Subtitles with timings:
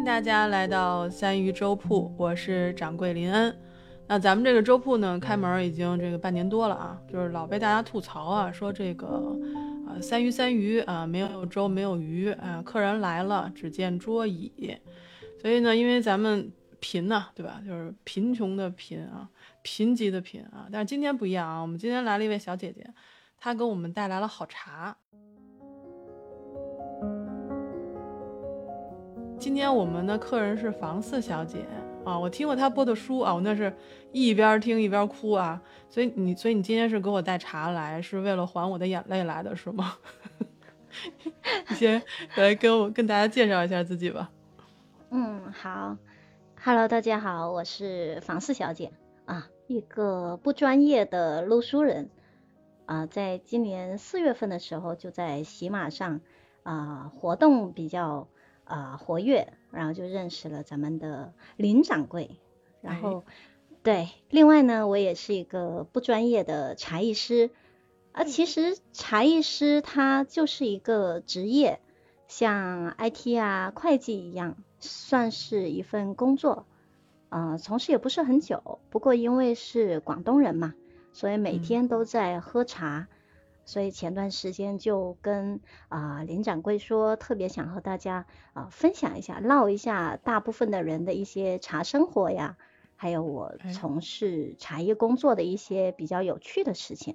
[0.00, 3.54] 迎大家来到三鱼粥铺，我是掌柜林恩。
[4.06, 9.36] 那咱们这个粥铺呢，开门已经这个半年多了啊，就是老被大家吐槽啊，说这个
[9.86, 14.74] 啊三鱼三鱼啊，没有粥没有鱼啊，客人来了只见桌椅。
[15.38, 17.60] 所以呢，因为咱们贫呐，对吧？
[17.66, 19.28] 就是贫穷的贫啊，
[19.62, 20.66] 贫瘠的贫啊。
[20.72, 22.88] 但是今天不一样啊，我们今天来了一位小姐姐，
[23.38, 24.96] 她给我们带来了好茶。
[29.40, 31.64] 今天我们的客人是房四小姐
[32.04, 33.74] 啊，我听过她播的书啊，我那是
[34.12, 35.58] 一边听一边哭啊。
[35.88, 39.94] 所以你，所以你今天是给我带茶来，是为了还我的眼泪来的是吗？
[41.70, 42.02] 你先
[42.36, 44.30] 来跟我跟大家介绍一下自己吧。
[45.08, 45.96] 嗯，好
[46.62, 48.92] ，Hello，大家好，我是房四小姐
[49.24, 52.10] 啊，一个不专业的录书人
[52.84, 56.20] 啊，在今年四月份的时候就在喜马上
[56.62, 58.28] 啊活动比较。
[58.70, 62.30] 啊，活跃，然后就认识了咱们的林掌柜，
[62.80, 63.24] 然后
[63.82, 67.50] 对，另外呢，我也是一个不专业的茶艺师，
[68.12, 71.80] 啊，其实茶艺师他就是一个职业，
[72.28, 76.64] 像 IT 啊、会计一样，算是一份工作，
[77.28, 80.74] 啊，从事也不是很久，不过因为是广东人嘛，
[81.12, 83.08] 所以每天都在喝茶。
[83.70, 92.56] 所以前段时间就跟啊林掌柜说，特别想和大家啊分享一下，唠一下大部分的人的一些茶生活呀，
[92.96, 97.14] 还有我从事茶叶工作的一些比较有趣的事情。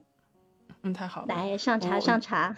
[0.82, 1.28] 嗯，太好了。
[1.28, 2.56] 来上茶上茶，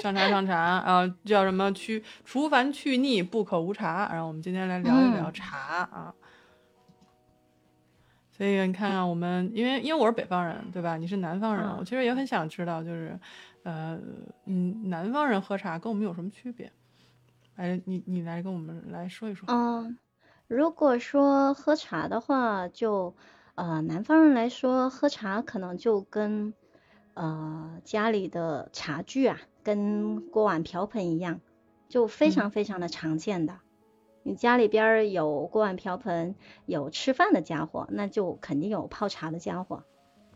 [0.00, 4.08] 上茶上茶啊，叫什么去除烦去腻不可无茶。
[4.10, 6.14] 然后我们今天来聊一聊茶啊。
[8.36, 10.96] 所以你看看我们，因为因为我是北方人，对吧？
[10.96, 13.16] 你是南方人，我其实也很想知道，就是，
[13.62, 13.96] 呃，
[14.46, 16.72] 嗯，南方人喝茶跟我们有什么区别？
[17.54, 19.46] 哎，你你来跟我们来说一说。
[19.48, 19.96] 嗯，
[20.48, 23.14] 如果说喝茶的话，就
[23.54, 26.52] 呃，南方人来说喝茶可能就跟
[27.14, 31.40] 呃家里的茶具啊，跟锅碗瓢盆一样，
[31.88, 33.60] 就非常非常的常见的。
[34.26, 39.84] 你家里边有锅碗瓢盆，有吃饭的家伙，那就肯定有泡茶的家伙。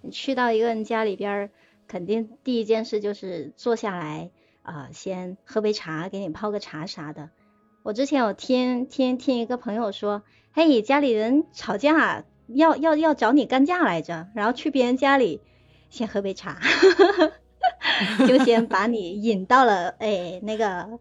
[0.03, 1.51] 你去到一个人家里边，
[1.87, 7.31] 肯定第一件事就是坐下来啊，先喝杯茶，给你泡个茶啥的。
[7.83, 10.23] 我之前有听听听一个朋友说，
[10.53, 15.41] 嘿，家里人吵架，要要要找你干架来着，然后去别人家里
[15.89, 16.61] 先喝杯茶，
[18.29, 20.99] 就先把你引到了哎那个。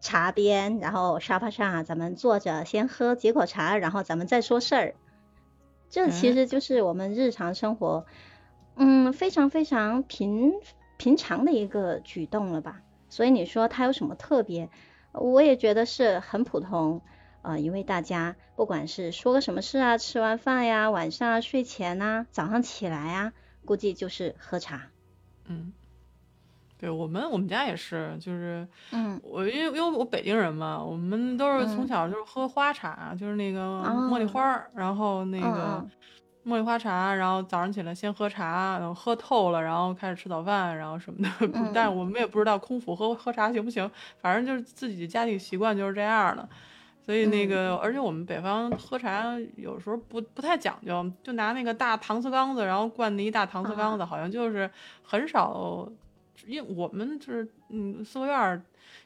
[0.00, 4.94] 茶边，然后沙发上，咱们坐着先喝几口茶，然后咱们再说事儿。
[5.88, 8.06] 这其实就是我们日常生活，
[8.76, 10.52] 嗯，非常非常平
[10.96, 12.80] 平常的一个举动了吧？
[13.08, 14.70] 所以你说它有什么特别？
[15.12, 17.02] 我也觉得是很普通，
[17.42, 23.32] 呃，因为大家不管是说个什么事啊，吃完饭呀，晚上啊睡前呐，早上起来啊，
[23.64, 24.90] 估计就是喝茶，
[25.46, 25.72] 嗯。
[26.80, 35.86] 对我们，我们家也是，就是，嗯，我因为因为我北京人嘛，我们都是从小就是喝花茶，就是那个茉莉花儿，然后那个
[36.46, 41.30] 茉莉花茶，然后早上起来先喝茶，然后喝透了，然后开始吃早饭，然后什么的。
[41.74, 43.88] 但是我们也不知道空腹喝喝茶行不行，
[44.22, 46.48] 反正就是自己家里习惯就是这样的。
[47.04, 54.70] 所以那个，而且我们北方喝茶有时候不不太讲究，就拿那个大搪瓷缸子，然后灌那一大搪瓷缸子，好像就是
[55.02, 55.86] 很少。
[56.46, 58.62] 因为我们就是嗯四合院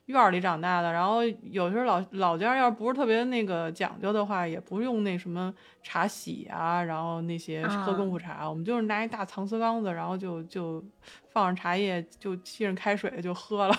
[0.06, 5.52] 院里长大的，然后有时候老老家要不是特别那个讲究的话，也不用那什么
[5.82, 10.82] 茶洗啊，然后那些喝功夫茶，我们就是拿一大搪瓷缸子，然后就就
[11.32, 13.78] 放上茶叶，就沏上开水就喝了，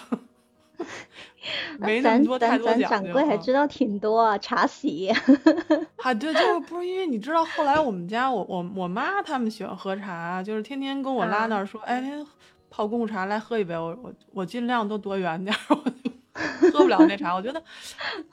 [1.80, 2.88] 没那么多太多讲究。
[2.88, 5.10] 掌柜还知道挺多茶洗，
[5.98, 12.24] 啊对，就是不是因为你知道后来我们家我我我妈他们喜欢喝茶，就是天天跟我拉那儿说，哎。
[12.70, 17.34] 泡功夫茶来喝一杯，我我我尽量都躲远点， 我就喝不了那茶。
[17.34, 17.64] 我觉得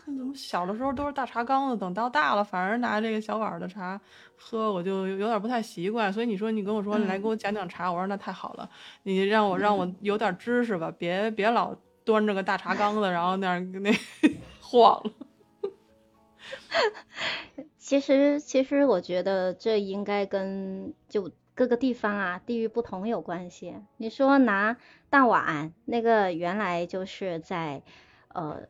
[0.04, 4.00] 怎么小的时候都是大茶缸子，等到大了反而拿这个小碗的茶
[4.36, 6.12] 喝，我就有点不太习惯。
[6.12, 8.68] 所以你说你跟我说你来给我讲讲茶，我说那太好了，
[9.04, 13.92] 你让我让我有点知识吧，别别老端着个大茶缸子，然后那那
[14.60, 15.12] 晃了。
[17.78, 21.30] 其实其实我觉得这应该跟就。
[21.54, 23.74] 各个地方啊，地域不同有关系。
[23.96, 24.76] 你说拿
[25.10, 27.82] 大碗，那个原来就是在
[28.28, 28.68] 呃，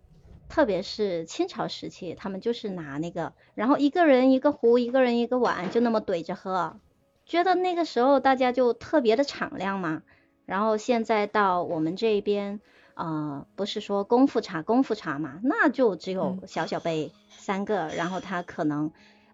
[0.48, 6.80] 特别是清朝时期，他们就是拿那个，然后一个人一个壶，一个人一个碗，就那么怼着喝，
[7.24, 10.02] 觉得那个时候大家就特别的敞亮嘛。
[10.44, 12.60] 然后现在到我们这边，
[12.94, 18.92] 呃，不是说功夫茶功夫茶嘛，那就只有小小杯三个，然后他可能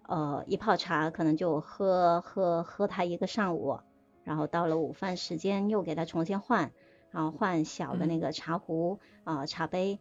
[0.09, 3.79] 呃一泡茶可能就喝喝喝它一个上午，
[4.23, 6.71] 然后到了午饭时间又给它重新换，
[7.11, 9.99] 然后换小的那个茶壶啊茶杯。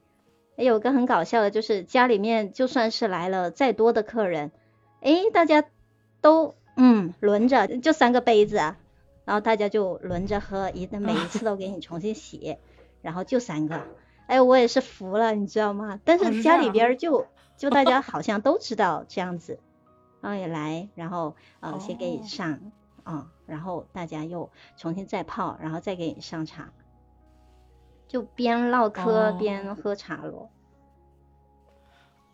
[0.56, 4.50] 有个很搞笑的，就是家里面就算是来了再多的客人，
[5.00, 5.64] 哎，大家
[6.20, 8.78] 都嗯轮着就三个杯子啊。
[9.24, 12.56] 然后大家就轮着喝，一每一次都给你重新洗，
[13.02, 13.82] 然后就三个，
[14.26, 16.00] 哎，我也是服了，你知道吗？
[16.02, 17.26] 但是家里边就
[17.58, 19.60] 就大家好像都知道这样子，
[20.20, 22.58] 然后也来，然后呃先给你上
[23.02, 26.70] 啊，然后大家又重新再泡，然后再给你上茶，
[28.06, 30.50] 就边唠嗑边喝茶咯。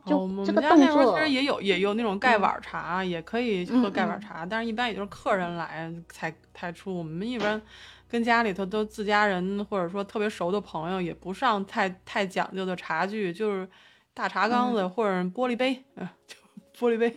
[0.07, 6.95] 就我们家那边其实也有也有那种盖碗茶，也可以喝盖碗茶，但是一般也就是客人来才才出。
[6.95, 7.61] 我们一般
[8.07, 13.67] 跟家里头都自家人或者说特别熟的朋友，也不上太太讲究的茶具，就是
[14.13, 15.83] 大茶缸子或者玻璃杯，
[16.27, 16.37] 就
[16.79, 17.15] 玻璃杯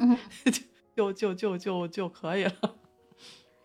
[0.95, 2.51] 就就就就就可以了。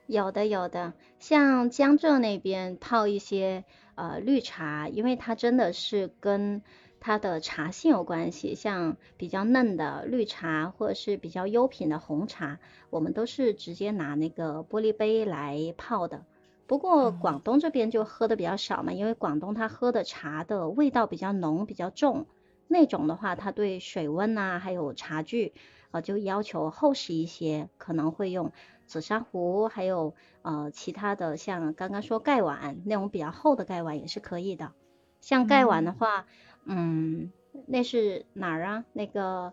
[0.06, 6.62] 有的有的，像江浙那边泡一些呃绿茶，因为它真的是跟。
[7.04, 12.60] 它的茶性有关系，像比较嫩的绿茶或者是比较优品的红茶，
[12.90, 16.24] 我们都是直接拿那个玻璃杯来泡的。
[16.68, 22.28] 不过广东这边就喝的比较少嘛，因为广东它喝的茶的味道比较浓、比较重，
[22.68, 25.54] 那种的话，它对水温啊还有茶具
[25.92, 28.50] 啊就要求厚实一些，可能会用
[28.86, 34.72] 紫砂壶，还有呃其他的像刚刚说盖碗那种比较厚的盖碗也是可以的。
[35.20, 36.26] 像盖碗的话。
[36.64, 37.32] 嗯，
[37.66, 38.84] 那是哪儿啊？
[38.92, 39.52] 那个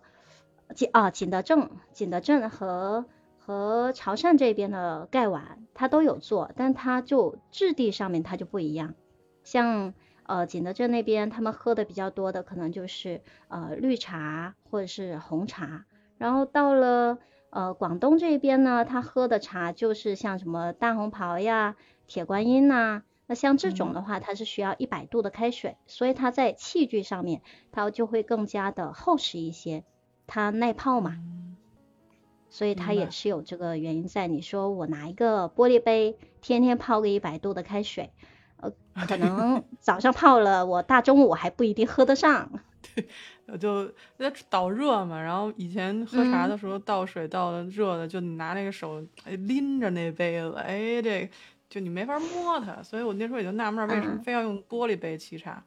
[0.75, 3.05] 景啊，景德镇，景德镇和
[3.39, 8.93] 和潮汕这边的盖碗，它都有做，但它就质地上面它就不一样。
[9.43, 15.85] 像呃景德镇那边，他们喝的比较多的可能就是呃绿茶或者是红茶，
[16.19, 17.17] 然后到了
[17.49, 21.75] 呃广东这边呢，他喝的茶就是像什么大红袍呀、
[22.05, 23.01] 铁观音呐。
[23.25, 29.83] 那像这种的话，它是需要一百度的开水，所以它在器具上面它就会更加的厚实一些，
[30.25, 31.19] 它耐泡嘛，
[32.49, 34.25] 所以它也是有这个原因在。
[34.25, 38.11] 你说我拿一个玻璃杯，天天泡个一百度的开水，
[38.57, 38.71] 呃，
[39.07, 42.61] 可能早上泡了，我大中午还不一定喝得上。
[42.81, 43.07] 对，
[43.47, 43.87] 我就
[44.17, 51.29] 在导热嘛，然后以前喝茶的时候倒水倒的热的，就你拿那个手拎着那杯子，哎这。
[51.69, 55.63] 就你没法摸它，所以我那时候也就纳闷为什么非要用玻璃杯沏茶，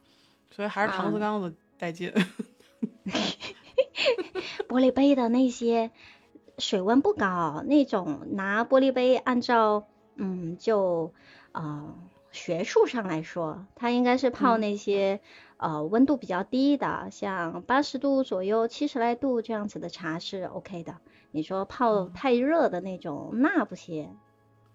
[0.50, 2.12] 所以还是搪瓷缸子带劲。
[4.66, 5.92] 玻璃杯的那些
[6.58, 9.86] 水温不高，那种拿玻璃杯按照
[10.16, 11.14] 嗯就
[11.52, 11.94] 呃
[12.32, 15.20] 学术上来说，它应该是泡那些
[15.62, 20.96] 呃温度比较低的，像八十度左右、七十来度这样子的茶是 OK 的。
[21.30, 24.14] 你说泡太热的那种，那不行。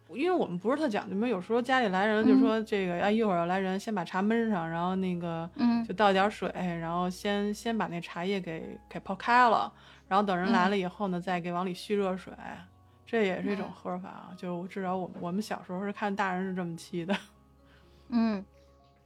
[0.09, 9.69] 因为我们不是特讲究嘛，有时候家里来人就说这个，哎，一会儿要来人，先把茶焖上，然后那个，嗯，就倒点水，然后先先把那茶叶给给泡开了，
[10.07, 12.33] 然后等人来了以后呢，再给往里续热水，
[13.05, 14.29] 这也是一种喝法。
[14.37, 17.13] 就至少我我们小时候是看大人是这么沏的。
[18.07, 18.45] 嗯，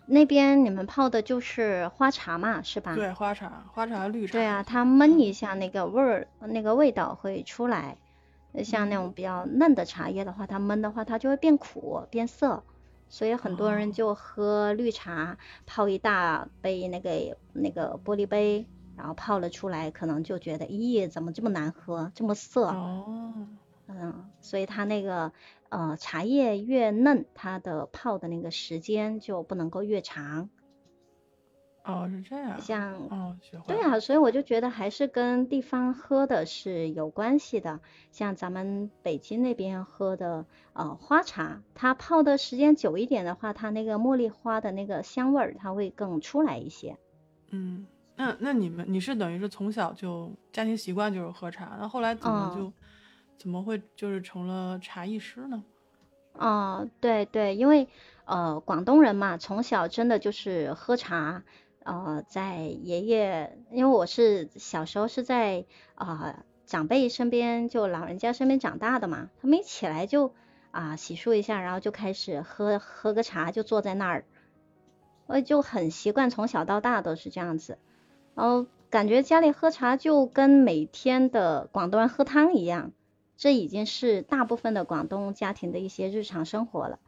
[0.05, 2.95] 那边你们泡的就是花茶嘛，是吧？
[2.95, 4.33] 对，花茶，花茶绿茶。
[4.33, 7.97] 对啊，它焖一下，那个味儿，那个味道会出来。
[8.65, 12.63] 像那种比较嫩的茶叶的话，它焖的话，它就会变苦变涩，
[13.07, 22.65] 所以很多人就喝绿茶，泡一大杯那个那个玻璃杯，然后泡了出来，可能就觉得，咦，怎么这么难喝，这么涩？
[22.67, 23.47] 哦，
[23.87, 25.31] 嗯，所以它那个
[25.71, 30.49] 呃茶叶越嫩，它的泡的那个时间就不能够越长。
[31.83, 32.61] 哦，是这样。
[32.61, 33.35] 像哦，
[33.65, 37.79] 对啊，所以我就觉得还是跟地方喝的是有关系的。
[38.11, 46.95] 像咱们北京那边喝的呃花茶，它泡的时间久一点的话，它那个茉莉花的那个香味儿，它会更出来一些。
[47.49, 52.71] 嗯，那那你们你是等于是从小就家庭习惯就是喝茶，那后来怎么就
[53.41, 55.63] 怎么会就是成了茶艺师呢？
[56.33, 57.87] 哦，对对，因为
[58.25, 61.41] 呃广东人嘛，从小真的就是喝茶。
[61.83, 70.31] 呃，在爷爷，因为我是小时候是在啊长辈身边，就老人家身边长大的嘛，他们一起来就
[70.69, 74.25] 啊洗漱一下，然后就开始喝喝个茶，就坐在那儿，
[75.25, 77.79] 我就很习惯，从小到大都是这样子，
[78.35, 82.91] 然后感觉家里喝茶就跟每天的广东人喝汤一样，
[83.41, 86.99] 这已经是大部分的广东家庭的一些日常生活了。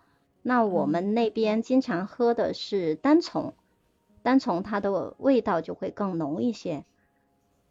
[0.42, 3.54] 那我们那边经常喝的是单丛。
[4.24, 6.86] 单丛它的味道就会更浓一些。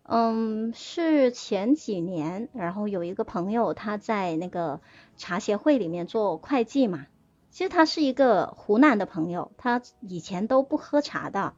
[0.05, 4.81] 嗯，是前几年，然后有一个朋友他在那个
[5.17, 7.09] 茶协会里面做会计嘛。
[7.51, 11.55] 其实他是一个湖南的朋友，他以前都不喝茶的，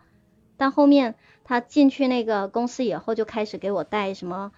[0.57, 4.53] 但后面他进去那个公司以后，就开始给我带什么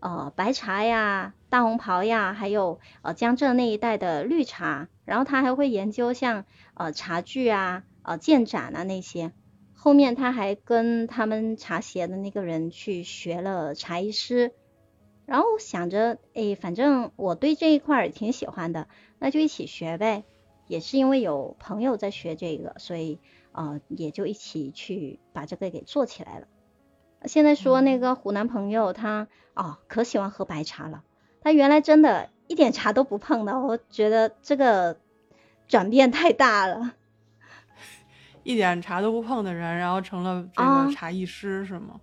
[0.00, 9.32] 呃白茶呀、大红袍呀，还有呃江浙那一带的绿茶，然后他还会研究像呃茶具啊、呃建盏啊那些。
[9.72, 14.52] 后面他还跟他们茶协的那个人去学了茶艺师，
[15.24, 18.88] 然后想着，哎，反正我对这一块也挺喜欢的，
[19.20, 20.24] 那就一起学呗。
[20.66, 23.20] 也是因为有朋友在学这个，所以
[23.52, 26.46] 呃也就一起去把这个给做起来了。
[27.24, 31.02] 现在说那个湖南朋友他哦可喜欢喝白茶了，
[31.40, 34.98] 他原来真的一点茶都不碰的，我觉得这个
[35.66, 36.94] 转变太大了。
[38.44, 42.00] 一点茶都不碰的人，然后成了这个茶艺师是吗？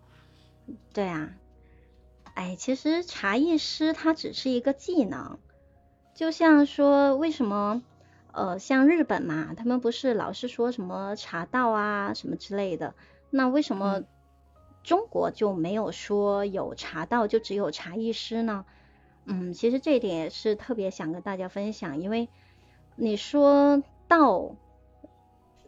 [0.94, 1.32] 对啊，
[2.34, 5.40] 哎，其实茶艺师他只是一个技能，
[6.14, 7.82] 就像说为什么？
[8.32, 12.94] 呃，像日本嘛，他们不是老是说什么茶道啊什么之类的，
[13.30, 14.04] 那为什么
[14.86, 18.66] 中国就没有说有茶道，就只有茶艺师呢？
[19.26, 22.30] 嗯，其实这一点也是特别想跟大家分享，因为
[22.96, 24.56] 你说道，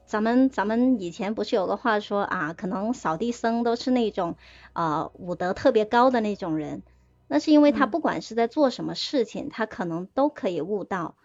[0.05, 4.35] 咱们咱们以前不是有个话说啊，可能扫地僧都是那种
[4.73, 6.83] 呃武德特别高的那种人，
[7.27, 11.15] 那是因为他不管是在做什么事情，他可能都可以悟道。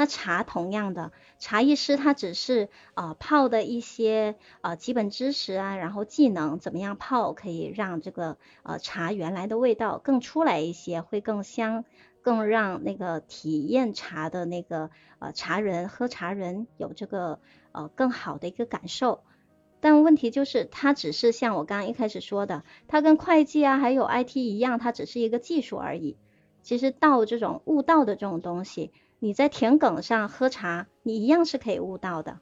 [0.00, 11.84] 那茶同样的，茶艺师他只是啊泡的一些呃基本知识啊，然后技能怎么样泡可以让这个呃茶原来的味道更出来一些，会更香，
[12.22, 14.88] 更让那个体验茶的那个
[15.18, 17.38] 呃茶人喝茶人有这个
[17.72, 19.20] 呃更好的一个感受。
[19.80, 26.16] 但问题就是，它只是像我刚刚一开始说的，它跟会计啊还有 IT 一样，它只是一个技术而已。
[26.62, 28.92] 其实道这种悟道的这种东西。
[29.22, 32.40] 你在田埂上喝茶，你一样是可以悟道的。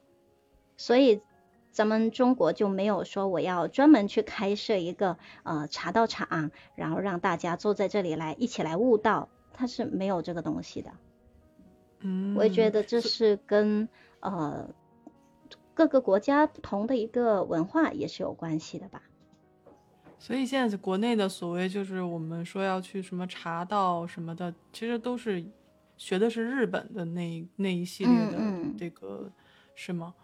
[0.76, 1.20] 所以
[1.72, 10.92] 咱们中国就没有说我要专门去开设一个呃茶道场，然后让大家坐在这里来一起来悟道，它是没有这个东西的。
[11.98, 13.88] 嗯，我也觉得这是跟
[14.20, 14.70] 呃
[15.74, 19.02] 各个国家不同的一个文化也是有关系的吧。
[20.20, 25.44] 所以现在国内的所谓就是我们说要去什么茶道什么的，其实都是。
[25.98, 28.38] 学的是日本的那那一系列的
[28.78, 29.30] 这个
[29.74, 30.14] 是吗？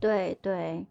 [0.00, 0.86] 对对，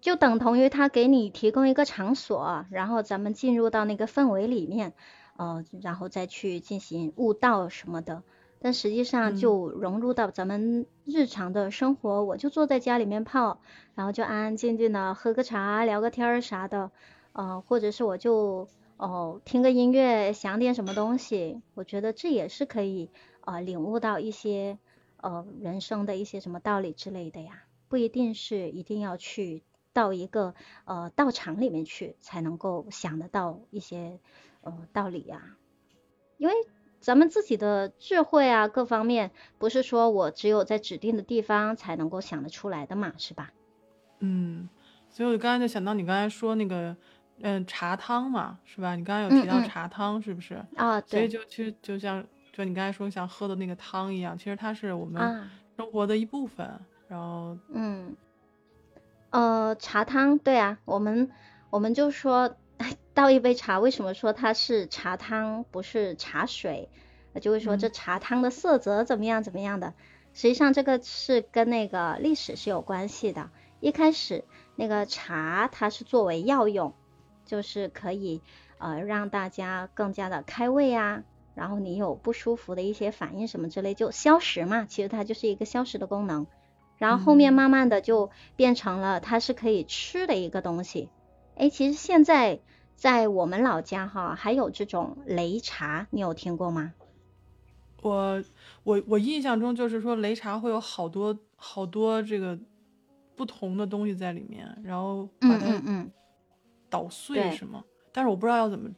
[0.00, 4.92] 就等同于他给你提供一个场所，然后咱们进入到那个氛围里面，
[5.36, 8.22] 呃，然后再去进行悟道什么的。
[8.60, 13.60] 但实际上就融入到咱们日常的生活，我就坐在家里面泡，
[13.94, 16.90] 然后就安安静静的喝个茶、聊个天儿啥的，
[17.34, 18.66] 呃，或者是我就
[18.96, 23.10] 哦听个音乐，想点什么东西，我觉得这也是可以。
[23.48, 24.78] 啊，领悟到一些
[25.22, 29.62] 呃人生的一些什么道理之类的呀，不一定是一定要去
[29.94, 34.20] 到一个呃道场里面去才能够想得到一些
[34.60, 35.56] 呃道理呀，
[36.36, 36.54] 因为
[37.00, 43.50] 咱们自己的智慧啊各方面，不是说我只有在指定的地方才能够想得出来的嘛，是吧？
[44.18, 44.68] 嗯，
[45.08, 46.94] 所以我刚才就想到你刚才说那个
[47.40, 48.94] 嗯茶汤嘛，是吧？
[48.94, 50.62] 你刚才有提到茶汤是不是？
[50.76, 51.08] 啊，对。
[51.08, 52.22] 所以就其实就像。
[52.58, 56.68] 就你刚才说像喝的那个汤一样，其实它是我们生活的一部分。
[57.06, 58.16] 然后，嗯，
[59.30, 61.30] 呃，茶汤，对啊，我们
[61.70, 62.56] 我们就说
[63.14, 66.88] 倒一杯茶，为什么说它是茶汤不是茶水？
[67.40, 69.94] 就会说这茶汤的色泽怎么样怎么样的。
[70.34, 73.50] 实际上这个是跟那个历史是有关系的。
[73.78, 74.42] 一开始
[74.74, 76.92] 那个茶它是作为药用，
[77.44, 78.42] 就是可以
[78.78, 81.22] 呃让大家更加的开胃啊。
[81.58, 86.46] 然后你有不舒服的一些反应什么之类，就消食嘛，其实它就是一个消食的功能。
[86.98, 91.08] 然后后面慢慢的就变成了它是可以吃的一个东西。
[91.56, 92.60] 哎，其实现在
[92.94, 96.94] 在我们老家哈，还有这种擂茶，你有听过吗？
[98.02, 98.40] 我
[98.84, 102.56] 我我印象中就是说擂茶会有好多好多这个
[103.34, 106.06] 不同的东西在里面，然后把它
[106.88, 107.82] 捣碎是吗？
[108.12, 108.88] 但是我不知道要怎么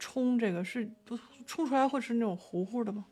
[0.00, 1.16] 冲这个是不。
[1.48, 3.06] 冲出来会是那种糊糊的吗？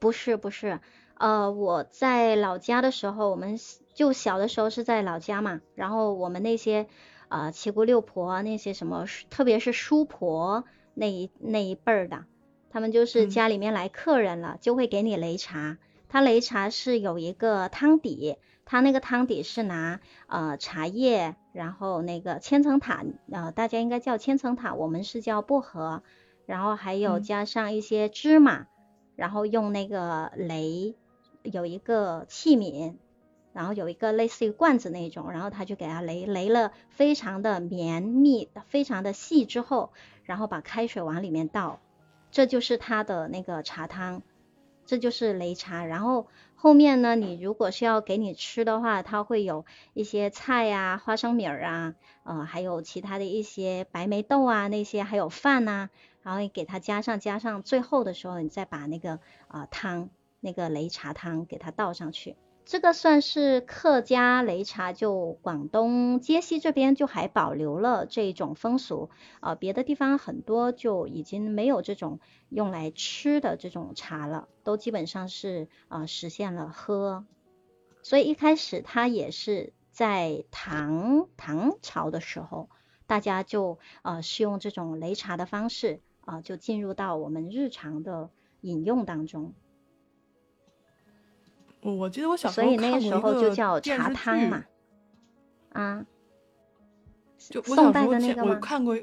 [0.00, 0.80] 不是不是，
[1.14, 3.58] 呃，我在老家的时候，我们
[3.94, 6.88] 就小的时候是在老家嘛，然后我们那些
[7.28, 12.24] 呃七姑六婆那些什么，特别是叔婆那一那一辈儿的，
[12.70, 15.76] 他们就是家里面来客人了，就会给你擂茶，
[16.08, 26.02] 他擂茶是有一个汤底，他那个汤底是拿呃茶叶，然后那个千层塔，呃大家应该叫千层塔，我们是叫薄荷，
[26.48, 28.66] 然后还有加上一些芝麻，
[29.16, 30.94] 然后用那个擂
[31.42, 32.94] 有一个器皿。
[33.54, 39.90] 然后有一个类似于罐子那种，然后他就给它擂擂了，非常的绵密，非常的细之后，
[40.22, 41.80] 然后把开水往里面倒，
[42.30, 44.22] 这就是他的那个茶汤，
[44.86, 45.84] 这就是擂茶。
[45.84, 46.28] 然后
[46.60, 55.88] 后面呢，你如果是要给你吃的话，它会有一些菜呀、花生米儿啊，呃，还有其他的一些白梅豆啊那些，还有饭呐，
[56.24, 60.10] 然后你给它加上加上，最后的时候你再把那个啊汤，
[60.40, 62.34] 那个擂茶汤给它倒上去。
[62.68, 69.08] 这个算是客家擂茶，就广东揭西这边就还保留了这种风俗，
[69.40, 72.20] 呃，别的地方很多就已经没有这种
[72.50, 77.24] 用来吃的这种茶了，都基本上是呃实现了喝。
[78.02, 82.68] 所以一开始它也是在唐唐朝的时候，
[83.06, 88.28] 大家就呃是用这种擂茶的方式啊，就进入到我们日常的
[88.60, 89.54] 饮用当中。
[91.80, 94.64] 我记得我小时候看过一个就叫茶汤嘛，
[95.72, 96.04] 啊，
[97.38, 98.98] 就我小时候见我看过，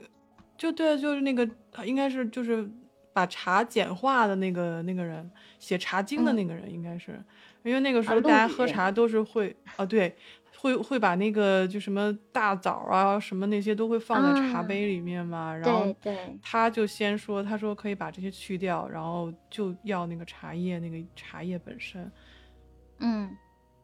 [0.57, 1.49] 就对，就是那个
[1.85, 2.69] 应该是就是
[3.13, 7.23] 把茶简化的那个那个人写《茶经》的那个人，应该是
[7.63, 10.13] 因为那个时候大家喝茶都是会啊，对，
[10.57, 15.95] 会会把那个就什么大枣啊什么那些都会放在茶杯里面嘛，然后
[16.41, 22.11] 他就先说他说可以把这些去掉，然后就要那个茶叶那个茶叶本身。
[22.97, 23.37] 嗯，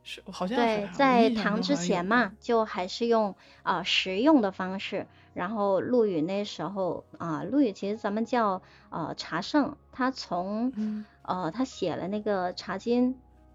[0.03, 5.08] 是好像对，在唐之前嘛，就还是用啊实用的方式。
[5.34, 13.13] 然后陆羽那时候啊，陆羽其实咱们叫呃茶圣，他从呃他写了那个《茶经》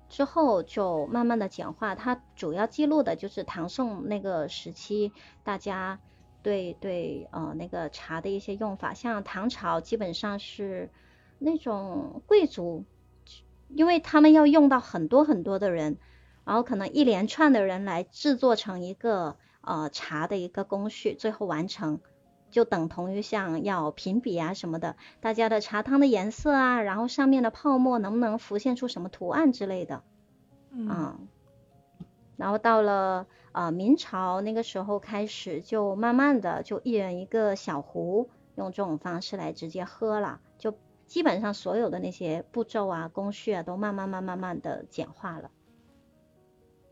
[0.08, 1.94] 之后，就慢慢的简化。
[1.94, 5.98] 他主要记录的就是唐宋那个时期大家
[6.42, 8.94] 对对呃那个茶的一些用法。
[8.94, 10.90] 像唐朝基本上是
[11.38, 12.84] 那种贵族。
[13.68, 15.98] 因为他们要用到很多很多的人，
[16.44, 22.00] 然后可能一连串的人来制作成一个呃茶的一个工序，最后完成，
[22.50, 30.02] 就等同于像要评比啊什么的，大家的茶汤的颜色啊，然后上面的泡沫能不能浮现出什么图案之类的，
[30.70, 31.26] 嗯，
[32.36, 40.45] 然后到了呃明朝那个时候开始，就慢慢的就一人一个小壶，用这种方式来直接喝了，就。
[41.06, 45.50] 基本上所有的那些步骤啊、工序啊，都慢慢、慢、慢慢的简化了。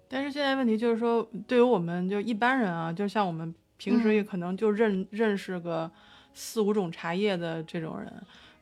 [0.09, 5.91] 但是现在问题就是说，对于我们就一般人啊，就像我们平时也可能就认认识个
[6.33, 8.13] 四五种茶叶的这种人，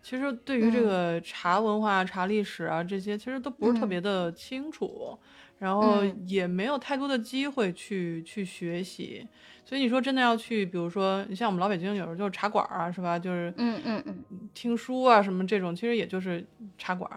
[0.03, 5.19] 其实对于这个茶文化、茶历史啊这些，其实都不是特别的清楚，
[5.63, 9.25] 然后也没有太多的机会去去学习。
[9.65, 13.17] 所以你说真的要去，比如说你像我们老北京有时候就是茶馆啊，是吧？
[13.17, 16.45] 就是嗯嗯嗯，听书啊什么这种，其实也就是
[16.77, 17.09] 茶馆。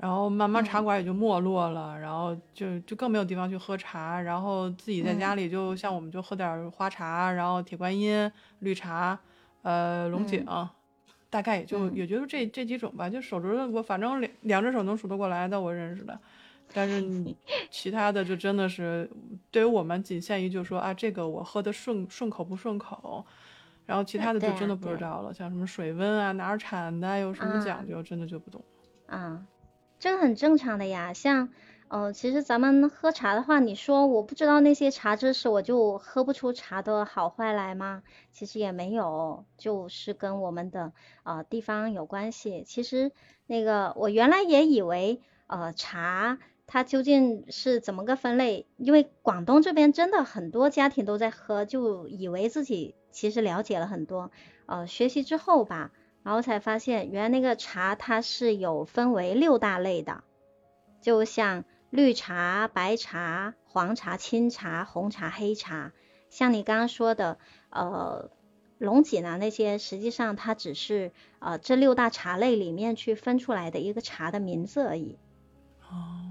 [0.00, 4.18] 然后慢慢茶馆也就没落了，然后就就更没有地方去喝茶。
[4.18, 9.20] 然后自己在家里就像我们就喝点花茶，然后铁观音、绿茶，
[9.60, 10.42] 呃，龙井，
[11.28, 13.10] 大概也就也就是这这几种吧。
[13.10, 16.18] 就手指我反正两两只手能数得过来的，我认识的。
[16.72, 17.36] 但是你
[17.70, 19.10] 其他的就真的是，
[19.50, 23.24] 对于我们仅限于就说啊，这个我喝的顺顺口不顺口，
[23.86, 28.62] 然后其他的就真的不知道了，像什么水温啊，哪儿产的，有什么讲究，真的就不懂。
[29.06, 29.44] 啊，
[29.98, 31.12] 这个很正常的呀。
[31.12, 31.48] 像，
[31.88, 38.04] 呃，其实咱们喝茶的话，你说我不知道那些茶知识，我就喝不出茶的好坏来吗？
[38.30, 40.92] 其实也没有，就是跟我们的
[41.24, 42.62] 呃地方有关系。
[42.64, 43.10] 其实
[43.48, 46.38] 那个我原来也以为呃茶。
[46.72, 48.68] 它究竟是怎么个分类？
[48.76, 54.30] 因为广东这边真的很多家庭都在喝，就以为自己其实了解了很多。
[54.66, 55.90] 呃，学习之后吧，
[56.22, 60.22] 然后才发现原来那个茶它是有分为六大类的，
[61.00, 65.90] 就像绿茶、白茶、黄茶、青茶、红茶、黑茶。
[66.28, 67.38] 像你刚刚说的，
[67.70, 68.30] 呃，
[68.78, 75.18] 龙井啊那些，实际上它只是呃这六大茶类里面去分出来的一个茶的名字而已。
[75.80, 76.29] 哦。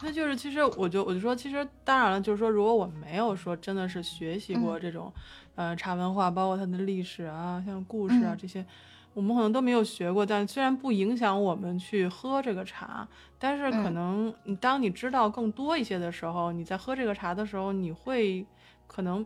[0.00, 5.10] 那就是，其实我就我就说，其实当然了，就是说，如果我没有说真的是学习过这种，
[5.54, 8.66] 呃，茶文化，包括它的历史啊，像故事啊这些，
[9.14, 10.26] 我们可能都没有学过。
[10.26, 18.44] 但虽然不影响我们去喝这个茶，但是可能你当你知道更多一些的时候，你在喝这个茶的时候，你会
[18.86, 19.24] 可能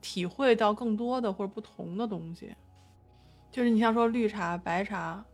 [0.00, 2.54] 体会到更多的或者不同的东西。
[3.50, 5.24] 就是你像说绿茶、白茶。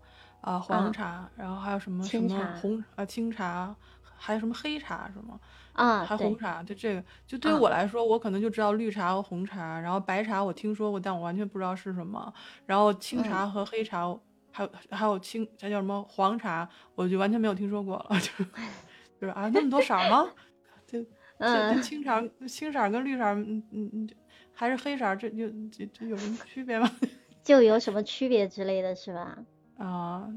[0.40, 3.74] 啊黄茶，然后还有什么什么红啊青茶，
[4.18, 5.38] 还有什么黑茶是吗？
[5.72, 12.32] 啊，还红茶，就这个，就对于我来说，我可能就知道绿茶和红茶，然后白茶我听说过，但我完全不知道是什么。
[12.66, 14.12] 然后青茶和黑茶，
[14.50, 18.44] 还有还有清，这叫什么黄茶，我就完全没有听说过了， 就
[19.20, 20.28] 就是啊，那么多色吗？
[20.84, 20.98] 就
[21.38, 24.08] 这青茶、青色跟绿色，嗯嗯嗯，
[24.52, 26.90] 还是黑色，这就这这有什么区别吗？
[27.44, 29.38] 就有什么区别之类的是吧？
[29.78, 30.28] 啊。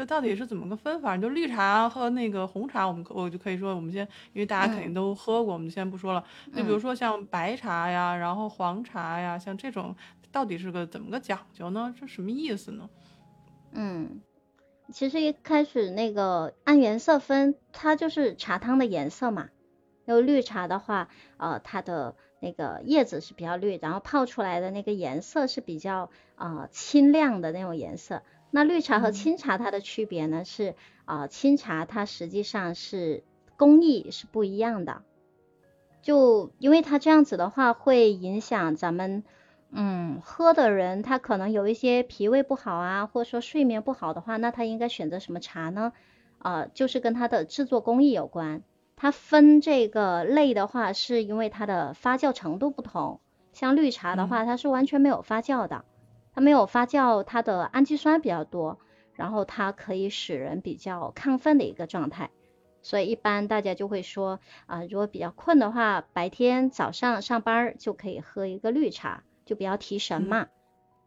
[0.00, 1.14] 这到底是怎么个分法？
[1.14, 6.24] 就绿茶和那个红茶，我们我就可以说，我们先，因为大家肯定都喝过，我们就先不说了。
[6.56, 9.94] 就比如说像白茶呀，然后黄茶呀，像这种，
[10.32, 11.94] 到底是个怎么个讲究呢？
[12.00, 12.88] 这什么意思呢？
[13.72, 14.22] 嗯，
[14.90, 19.50] 其实一开始那个按颜色分，它就是茶汤的颜色嘛。
[20.06, 28.22] 有绿茶的话，呃，它的那个叶子是比较绿，然后泡出来的那个颜色是比较呃清亮的那种颜色。
[28.50, 33.22] 那绿茶和清茶它的区别呢是啊，清茶它实际上是
[33.56, 35.02] 工艺是不一样的，
[36.02, 39.22] 就因为它这样子的话会影响咱们
[39.70, 45.92] 嗯喝的人，他可能有一些脾胃不好啊，或者说睡眠不好的话，那他应该选择什么茶呢？
[46.38, 48.62] 啊，就是跟它的制作工艺有关。
[48.96, 53.20] 它分这个类的话，是因为它的发酵程度不同，
[53.52, 55.84] 像绿茶的话，它是完全没有发酵的。
[56.32, 58.78] 它没有发酵，它的氨基酸比较多，
[59.14, 62.30] 然后它可以使人比较亢奋的一个状态，
[62.82, 70.48] 所以一般大家就会说啊，如果比较困的话，白天早上上班就可以喝一个绿茶，就比较提神嘛。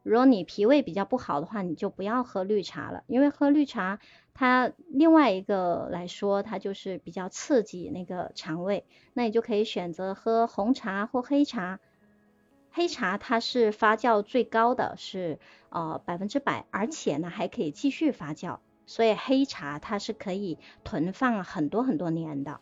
[0.04, 4.00] 如果你脾胃比较不好的话，你就不要喝绿茶了，因为喝绿茶
[4.34, 11.80] 它另外一个来说，它就是比较刺激那个肠胃，那你就可以选择喝红茶或黑茶。
[12.76, 18.58] 黑茶它是发酵最高的是呃百分之百，而且呢还可以继续发酵，
[18.88, 22.60] 所以黑茶它是可以囤放很多很多年的。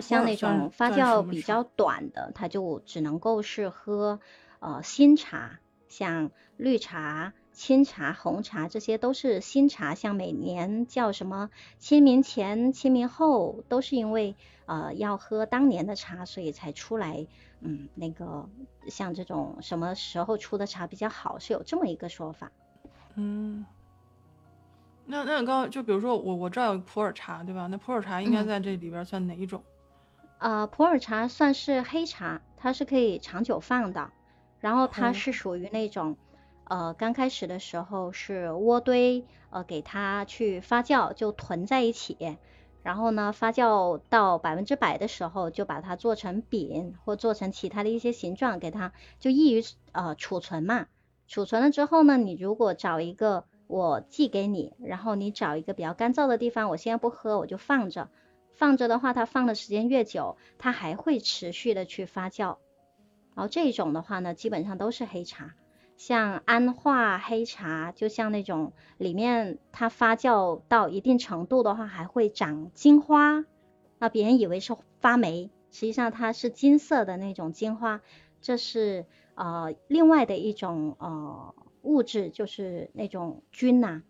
[0.00, 4.20] 像那种发酵比较短的，它就只能够是喝
[4.60, 7.34] 呃新茶，像绿茶。
[7.52, 17.26] 青茶、红茶这些都是新茶，像每年叫什么清明前、清明后，都是因为呃要喝当年的茶，所以才出来。
[17.60, 18.48] 嗯，那个
[18.88, 22.50] 像这种什么时候出的茶比较好，是有这么一个说法。
[23.14, 23.64] 嗯，
[25.06, 27.66] 那那刚刚就比如说我我知道有普洱茶，对吧？
[27.66, 29.62] 那普洱茶应该在这里边算哪一种？
[30.38, 34.10] 呃，普洱茶算是黑茶，它是可以长久放的，
[34.58, 36.16] 然后它是属于那种。
[36.64, 42.38] 呃，刚开始的时候是窝堆，呃，给它去发酵，就囤在一起。
[42.82, 49.62] 然后呢，发酵到百分之百的时候，就把它做成饼或做成其他的一些形状，给它就易于
[49.92, 50.86] 呃储存嘛。
[51.28, 58.08] 储存了之后呢，你如果找一个我寄给你，然后你找一个比较干燥的地方，我现在不喝，我就放着。
[58.52, 62.56] 放着的话，它放的时间越久，它还会持续的去发酵。
[63.34, 65.54] 然后这种的话呢，基本上都是黑茶。
[66.00, 73.44] 像安化黑茶，就像那种里面它发酵到一定程度的话，还会长金花，
[73.98, 78.00] 那别人以为是发霉，实际上它是金色的那种金花，
[78.40, 84.02] 这是呃另外的一种呃物质，就是那种菌呐，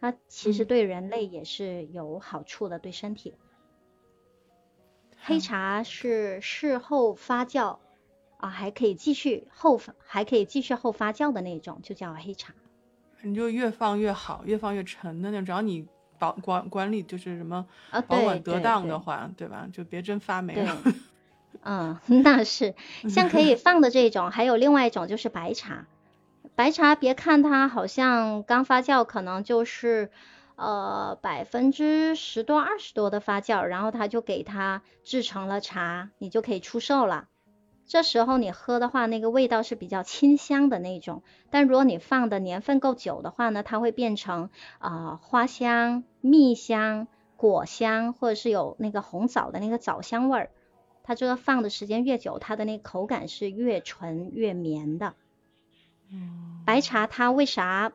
[0.00, 3.36] 它其实对人类也是有好处的，对身体。
[5.16, 7.78] 黑茶是事后发酵。
[8.40, 12.54] 啊，还可以继续后，还可以继续后发酵的那种，就叫黑茶。
[13.22, 15.86] 你就越放越好，越放越沉的那种，只要你
[16.18, 17.66] 保管管理就是什么
[18.08, 19.68] 保管得当的话，对吧？
[19.72, 20.78] 就别真发霉了。
[21.62, 22.74] 嗯， 那是
[23.08, 25.86] 像可以放的这种，还有另外一种就是白茶。
[26.54, 30.10] 白茶别看它好像刚发酵，可能就是
[30.56, 37.28] 呃百分之十多、二十多的发酵，然后它就给它制成了茶，你就可以出售了。
[37.90, 41.24] 这时候你喝的话，那个味道是比较清香的那种。
[41.50, 44.48] 但如果你放的年份够久的话呢，它会变成
[44.78, 50.50] 啊花香、蜜香、果香，或者是有那个红枣的那个枣香味儿。
[51.02, 55.14] 它这个放的时间越久，它的那口感是越纯越绵的。
[56.12, 57.90] 嗯，白茶它为啥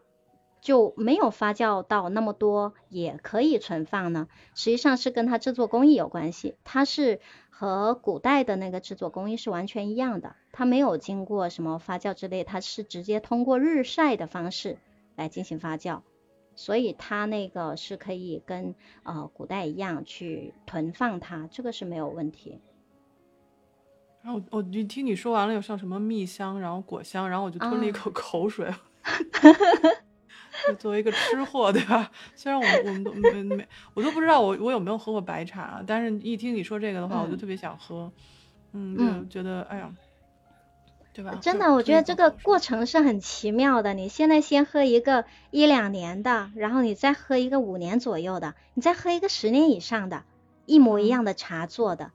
[0.65, 4.27] 就没有发酵到那么多也可以存放呢？
[4.55, 7.21] 实际上是跟它制作工艺有关系，它是。
[7.57, 14.77] 和古代的那个制作工艺是完全一样的，它没有经过什么发酵之类，它是直接通过日晒的方式
[15.15, 16.01] 来进行发酵，
[16.57, 22.59] 所以它那个是可以跟呃古代一样去囤放它，这个是没有问题。
[24.21, 28.69] 然后我你听你说完了，有像什么蜜香，然后果香，然后我就吞了一口口水。
[30.79, 32.11] 作为一个吃货，对吧？
[32.35, 38.11] 虽然我我们都没没，我都不知道我我有没有喝过白茶，但是一听你说这个的话，我就特别想喝。
[38.73, 39.89] 嗯，就觉得哎呀，
[41.13, 41.37] 对吧？
[41.41, 43.93] 真的，我觉得这个过程是很奇妙的。
[43.93, 50.23] 你现在先喝一个一两年的，然后你再喝一个五年左右的，你再喝一个十年以上的，
[50.65, 52.11] 一模一样的茶做的，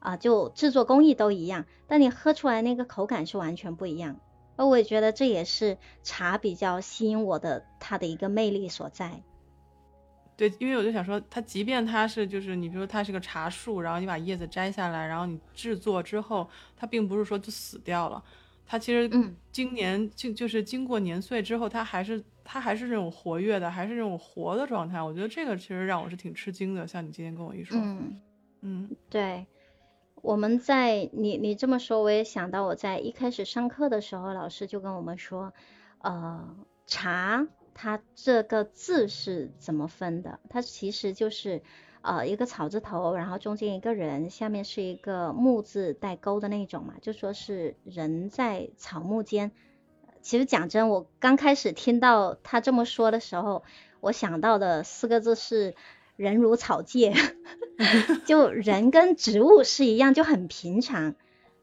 [0.00, 4.16] 啊，就制作工艺都一样，但你喝出来那个口感是完全不一样。
[4.56, 9.22] 而我也觉得这也是茶比较吸引我的它的一个魅力所在。
[10.36, 18.22] 对，因为我就想说，它即便它是就是你比如说它是个茶树，然后你把叶子摘下来，然后你制作之后，它并不是说就死掉了，
[18.66, 19.08] 它其实
[19.52, 25.00] 今年就就是经过年岁之后，它还是它还是这种活跃的，还是这种活的状态。
[25.00, 26.88] 我觉得这个其实让我是挺吃惊的。
[26.88, 28.20] 像你今天跟我一说，嗯
[28.62, 29.46] 嗯，对，
[30.22, 35.52] 我们在你你这么说，我也想到我在一开始上课的时候，老师就跟我们说，
[35.98, 36.56] 呃，
[36.86, 37.46] 茶。
[37.74, 40.38] 它这个字是怎么分的？
[40.50, 41.62] 它其实就是
[42.02, 49.52] 呃一个草字头，然后中间一个人，下面是一个木字带钩的那种嘛，就说是人在草木间。
[50.20, 53.64] 其实讲真，我刚开始听到他这么说的时候，
[54.00, 55.74] 我想到的四个字是
[56.22, 57.12] 人如草芥，
[58.26, 61.16] 就人跟植物是一样，就很平常。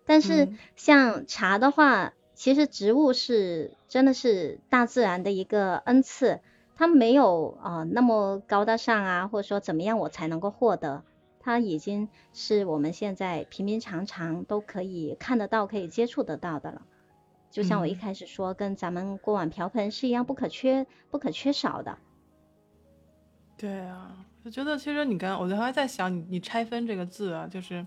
[0.05, 6.41] 但是像茶的话，其实植物是真的是大自然的一个恩赐，
[6.75, 11.03] 它没有啊那么高大上啊，或者说怎么样我才能够获得，
[11.39, 16.81] 它已经是我们现在平平常常都可以看得到、可以接触得到的了。
[17.49, 21.97] 就像我一开始说，跟咱们锅碗瓢盆是一样不可缺、不可缺少的。
[23.57, 27.85] 对啊，我觉得其实你刚我刚才在想，你你拆分这个字啊，就是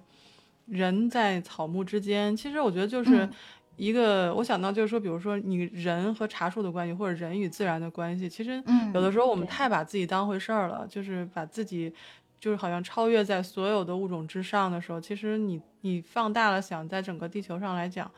[0.67, 3.29] 人在草木之间，其实我觉得就是。
[3.77, 8.63] 一个，我想到就是说，比如说你人和茶树的关系，或者人与自然的关系，其实
[8.93, 11.91] 有的时候我们太把自己当回事儿了，就是把自己
[12.39, 18.09] 就是好像超越在所有的物种之上的时候，其实你你放大了想，在整个地球上来讲，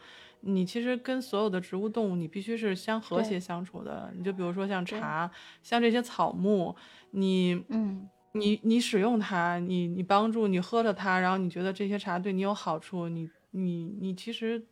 [0.40, 4.12] 你其实跟所有的植物动物，你必须是相和谐相处的。
[4.16, 5.30] 你就比如说像茶，
[5.62, 6.74] 像这些草木，
[7.12, 14.64] 你嗯，你你使用它，你你帮助你喝了它，然后你觉得这些茶对你有好处，你你你其实。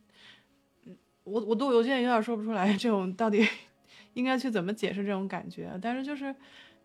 [1.25, 3.47] 我我都有现在有点说不出来，这种到底
[4.13, 5.71] 应该去怎么解释这种感觉？
[5.81, 6.35] 但是就是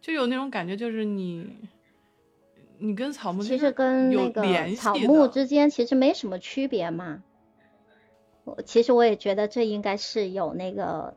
[0.01, 1.45] 就有那种感觉，就是你
[2.79, 7.25] 你跟草木其实跟那个草木之间其实没什么区别嘛。
[8.45, 11.15] 我其实我也觉得这应该是有那个啊，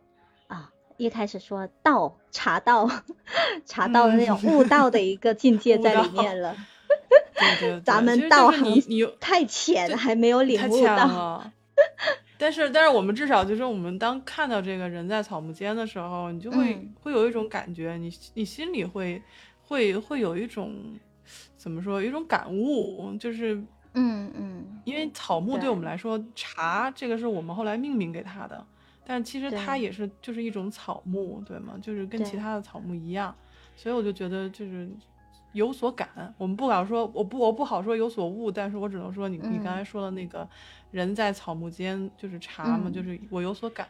[0.97, 2.89] 一开始说道茶道
[3.65, 6.55] 茶道的那种悟道的一个境界 在里面了。
[7.59, 8.81] 对对，咱们道行
[9.19, 11.43] 太浅，还没有领悟到。
[12.37, 19.21] 但是，但是我们至少就是我们当看到这个人在草木间的时候，你就会会有一种感觉，你你心里会
[19.63, 20.75] 会会有一种
[21.55, 23.55] 怎么说，一种感悟，就是
[23.93, 28.65] 嗯嗯，因为草木对我们来说，茶这个是我们后来命名给它的，
[29.05, 31.77] 但其实它也是就是一种草木，对吗？
[31.81, 33.35] 就是跟其他的草木一样，
[33.75, 34.89] 所以我就觉得就是
[35.53, 36.33] 有所感。
[36.37, 40.47] 我们不敢说，我不我不好说有所悟，但是我只能说你你刚才说的那个。
[40.91, 43.87] 人在草木间，就是茶嘛，就是我有所感。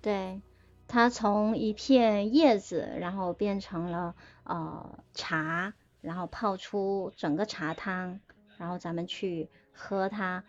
[0.00, 0.40] 对，
[0.88, 4.14] 它从一片叶子，然后变成了
[4.44, 8.20] 呃茶，然后泡出整个茶汤，
[8.56, 10.42] 然后咱们去喝它。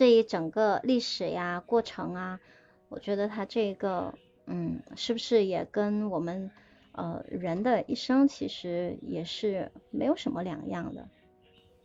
[0.00, 2.40] 这一整个历史呀、过程啊，
[2.88, 4.14] 我觉得它这个，
[4.46, 6.50] 嗯，是不是也跟我们
[6.92, 11.06] 呃人的一生其实也是没有什么两样的？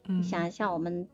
[0.08, 1.10] 嗯，想一下我们。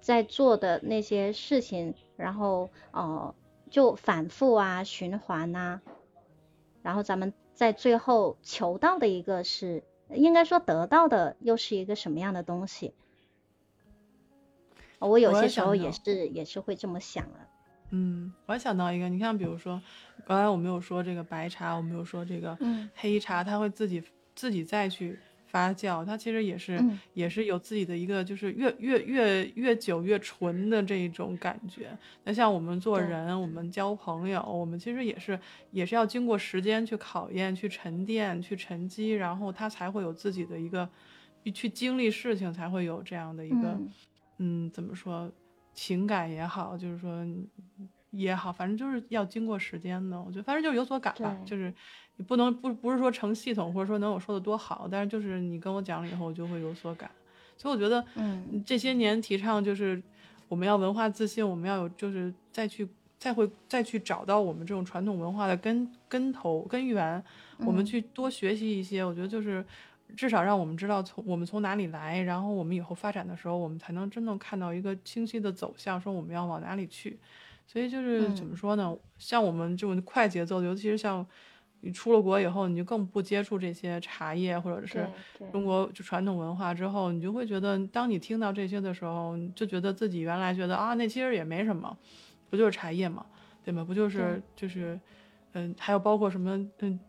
[0.00, 3.34] 在做的那些事情，然后呃
[3.70, 5.80] 就反复啊循环呐，
[6.82, 12.92] 然后咱们在最后求到的一个是，应该说得到的又是一个什么样的东西？
[15.06, 17.38] 我有些时候也是也是会这么想的。
[17.90, 19.80] 嗯，我还想到一个，你看，比如说
[20.26, 22.58] 刚才我没有说这个白茶，我没有说这个
[22.94, 24.02] 黑茶，它会自己
[24.34, 25.18] 自己再去。
[25.46, 31.96] 发酵，它其实也是，也是有自己的一个，就是越越越越久越纯的这一种感觉。
[32.24, 35.38] 那像我们做人，我们交朋友，我们其实也是，
[35.70, 40.88] 也是要经过时间去考验、去沉淀、去沉积，然后它才会有自己的一个，
[41.54, 43.88] 去经历事情，才会有这样的一个，嗯，
[44.72, 45.30] 怎么说，
[45.72, 47.26] 情感也好，就是说
[48.10, 50.20] 也好，反正就是要经过时间的。
[50.20, 51.72] 我觉得，反正就是有所感吧，就是。
[52.16, 57.10] 你不能不不是说成系统，或者说能我说的多好，但是就是你跟我讲了以后，我就会有所感。
[57.56, 60.00] 所以我觉得，嗯，这些年提倡就是
[60.46, 67.20] 我们要文化自信，我们要有就是再去再会再去找到我们这种传统文化的根根头根源，
[67.66, 69.66] 我们去多学习一些，我觉得就是
[70.16, 77.18] 至少让我们知道从我们从哪里来，然后我们以后发展的时候，我们才能真正看到一个清晰的走向，说我们要往哪里去。
[77.66, 78.96] 所以就是怎么说呢？
[79.18, 81.26] 像我们这种快节奏，尤其是像
[81.80, 85.06] 你出了国以后，你就更不接触这些茶叶或者是
[85.50, 91.96] 中国就传统文化之后，你就会觉得，当你听到这些的时候，就觉得自己原来觉得啊，那其实也没什么。
[92.50, 93.26] 不就是茶叶嘛，
[93.64, 93.82] 对吗？
[93.84, 95.00] 不就是就是，
[95.54, 97.00] 嗯，还有包括什么嗯，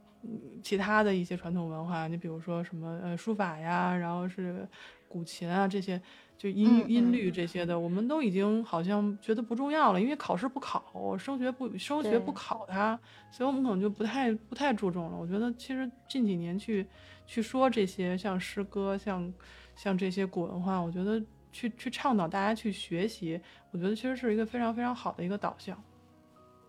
[0.63, 4.67] 其他的一些传统文化，你比如说什么呃书法呀，然后是
[5.07, 6.01] 古琴啊这些，
[6.37, 12.99] 就音音律这些的，我们都已经好像觉得不重要了，因为考试不考，升学不升学不考它，
[13.31, 15.17] 所以我们可能就不太不太注重了。
[15.17, 16.85] 我觉得其实近几年去
[17.25, 19.33] 去说这些像诗歌，像
[19.75, 21.21] 像这些古文化，我觉得。
[21.55, 23.39] 去去倡导大家去学习，
[23.71, 25.81] 我觉得其实是一个非常非常好的一个导向。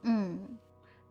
[0.02, 0.38] 嗯，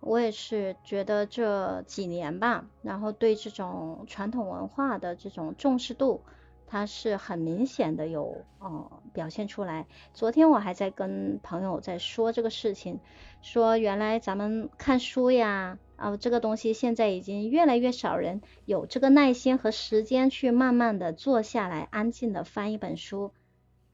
[0.06, 6.22] 我也是觉得这几年吧，然后对这种传统文化的这种重视度，
[6.68, 9.88] 它是很明显的有呃表现出来。
[10.14, 13.00] 昨天我还在跟朋友在说这个事情，
[13.42, 23.32] 说原来咱们看书呀，啊这个东西现在已经越来越少人有这个耐心和时间去慢慢的坐下来安静的翻一本书。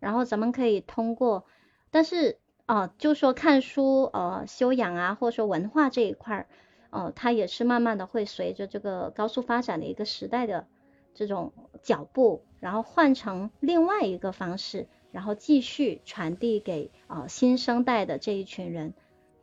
[0.01, 1.45] 然后咱们可以通过，
[1.89, 6.47] 但是啊，就说看书呃修养啊，或者说文化这一块儿，
[6.89, 10.67] 呃，它也是慢慢的会随着这个高速发展的一个时代的
[11.13, 18.93] 这种脚步，然后换成另外一个方式，然后继续传递给啊新生代的这一群人。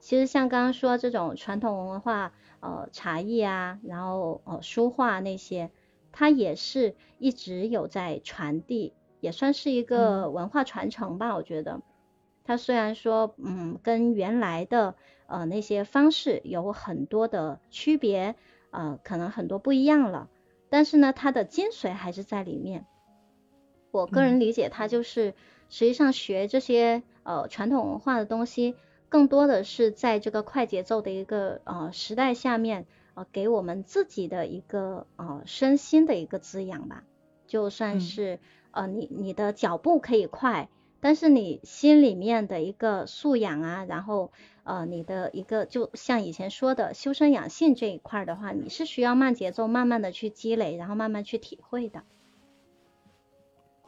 [0.00, 5.70] 其实像刚刚说这种传统文化，呃，茶艺啊，然后呃书画那些，
[6.12, 8.94] 它也是一直有在传递。
[9.20, 11.80] 也算是一个文化传承吧，我觉得，
[12.48, 14.94] 它虽然说，嗯，跟原来的
[15.26, 18.36] 呃那些方式有很多的区别，
[18.70, 20.30] 呃，可能很多不一样了，
[20.70, 22.86] 但是呢，它的精髓还是在里面。
[23.90, 25.34] 我个人理解，它就是
[25.68, 28.74] 实际上学这些呃传统文化的东西，
[29.10, 37.04] 更多的是在这个快节奏的一个呃时代下面，呃，给我们自己的一个呃身心的一个滋养吧，
[37.46, 38.38] 就算是。
[38.70, 40.68] 呃，你你的脚步可以快，
[41.00, 44.32] 但是你心里面的一个素养啊，然后
[44.64, 52.02] 呃，你的一个就像以前说的修身养性这一块的话，你是需要慢节奏，慢慢的去积累，然后慢慢去体会的。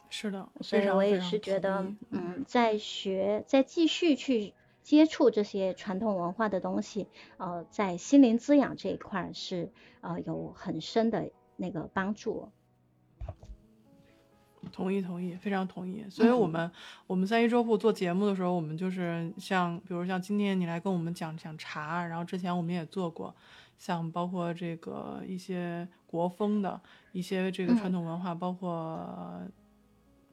[0.09, 9.69] 是的，所以我也是觉得，嗯，在学，在继续去接触这些传统文化的东西，呃，在心灵滋养这一块是
[10.01, 12.49] 呃有很深的那个帮助。
[14.71, 16.03] 同意同意，非常同意。
[16.09, 16.71] 所以，我们
[17.05, 23.35] 我们三一周铺做节目的时候，我们就是像，比如像今天你来跟我们讲讲茶，然后之前我们也做过，
[23.77, 26.79] 像包括这个一些国风的
[27.11, 29.41] 一些这个传统文化，包括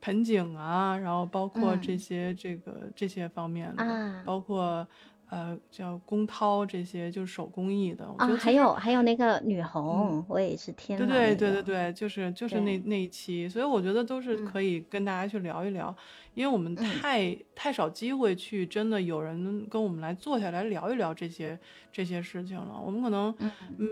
[0.00, 4.86] 盆景啊，然后包括这些这个这些方面的，包括。
[5.30, 15.94] 呃，叫龚涛这些就是手工艺的，啊，还有还有那个女红，我也是听对对对对对，就是就是那那一期，所以我觉得都是可以跟大家去聊一聊，
[16.32, 21.58] 因为我们太太少机会去真的有人跟我们来坐下来聊一聊这些
[21.92, 23.34] 这些事情了，我们可能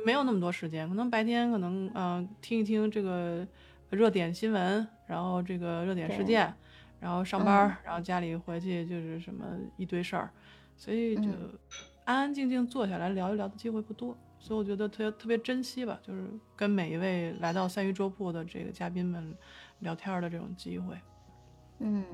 [0.07, 3.47] 没有那么多时间，可能白天可能嗯听一听这个
[3.91, 6.51] 热点新闻，然后这个热点事件，
[6.99, 9.45] 然后上班，然后家里回去就是什么
[9.77, 10.31] 一堆事儿。
[10.77, 11.31] 所以就
[12.05, 19.35] 安安静静坐下来聊一聊的机会不多，所以我觉得特别特别珍惜吧，就是跟每一位来到三鱼桌铺的这个嘉宾们
[19.81, 20.95] 聊天的这种机会。
[21.79, 22.05] 嗯，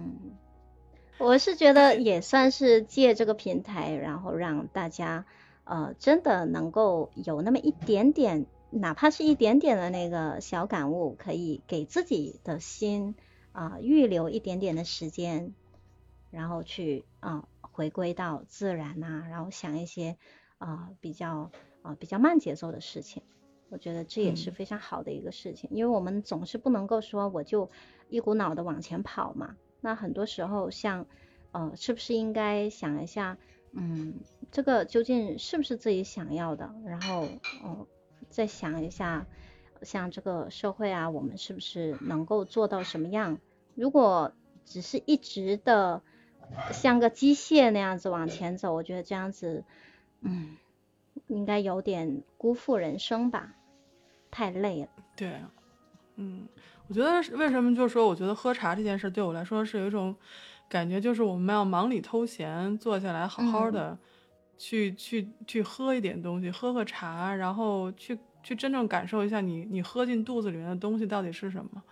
[1.19, 5.27] 我是觉得也算是借这个平台，然后让大家
[5.65, 13.15] 呃真的能够有那么一点点，哪怕是一点点的那个小感悟，可以给自己的心
[13.53, 15.53] 啊预留一点点的时间，
[16.31, 17.49] 然后去啊。
[17.73, 20.17] 回归到自然呐，然后想一些
[20.59, 23.23] 啊比较啊比较慢节奏的事情，
[23.71, 27.71] 我觉得这也是非常好的一个事情，因为我们总是不能够说我就
[28.09, 31.07] 一股脑的往前跑嘛，那很多时候像
[31.53, 33.39] 呃是不是应该想一下，
[33.73, 34.21] 嗯
[34.51, 37.27] 这个究竟是不是自己想要的，然后
[37.65, 37.87] 哦
[38.29, 39.27] 再想一下
[39.81, 43.39] 像这个社会啊，我们是不是能够做到什么样？
[43.75, 44.31] 如果
[44.67, 46.03] 只是一直的。
[46.73, 49.65] 像个机械那样子往前走，我觉得这样子，
[50.21, 50.57] 嗯，
[51.27, 53.55] 应该有点辜负人生吧，
[54.31, 54.89] 太累了。
[55.17, 55.41] 对，
[56.17, 56.47] 嗯，
[56.89, 60.15] 我觉得为什么就是说，我觉得喝茶这件事对我来说是有一种
[60.69, 63.99] 感觉，就是我们要忙里偷闲，坐下来好好的
[64.57, 71.83] 去去去喝一点东西，喝喝茶，然后去去真正感受一下你你喝进肚子里面的东西到底是什么，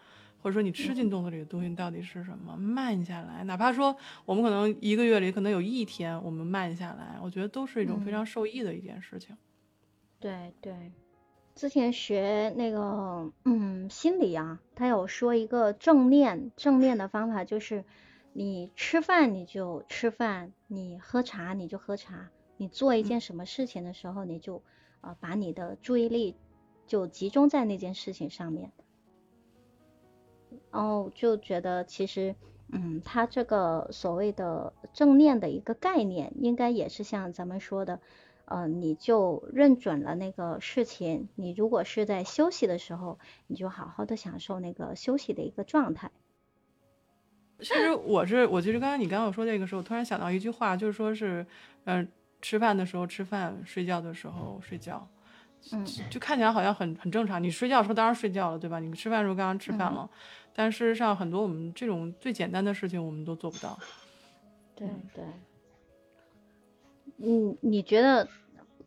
[0.40, 9.36] 或者说你吃进肚子里的东西到底是什么，慢下来，哪怕说我们可能一个月里可能有一天我们慢下来，我觉得都是一种非常受益的一件事情。
[10.18, 10.92] 对对。
[11.52, 17.84] 之前学那个嗯心理啊，他有说一个正念正念的方法，就是
[18.32, 24.62] 你吃饭你就吃饭，你喝茶你就喝茶，你做一件什么事情的时候，你就
[25.02, 26.34] 啊把你的注意力
[26.86, 28.72] 就集中在那件事情上面，
[30.70, 32.34] 然后就觉得其实
[32.72, 38.00] 嗯他这个所谓的正念的一个概念，应该也是像咱们说的。
[38.46, 41.28] 呃，你就认准了那个事情。
[41.36, 46.10] 你如果是在休息的时候，你就好好的享受那个休息的一个状态。
[47.60, 51.46] 其实我是，我其实刚刚你刚刚我说这个时候，突然想到一句话，就是说是，
[51.84, 52.08] 嗯，
[52.42, 55.08] 吃饭的时候吃饭，睡觉的时候睡觉。
[55.70, 55.86] 嗯。
[56.10, 57.40] 就看起来好像很很正常。
[57.40, 58.80] 你睡觉的时候当然睡觉了，对吧？
[58.80, 60.10] 你吃饭的时候刚刚吃饭了，
[60.54, 63.78] 但事实上很多我们这种最简单的事情我们都做不到。
[64.74, 65.24] 对对。
[67.22, 68.28] 嗯，你觉得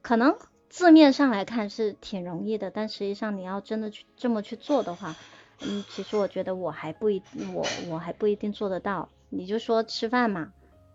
[0.02, 0.36] 可能
[0.70, 5.16] 字面上来看是挺容易的，但实际上你要真的去这么去做的话，
[5.62, 7.22] 嗯，其实我觉得我还不一
[7.54, 9.10] 我我还不一定做得到。
[9.30, 10.52] 你就说吃饭嘛，